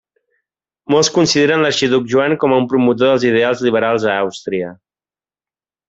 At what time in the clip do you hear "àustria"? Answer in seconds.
4.27-4.77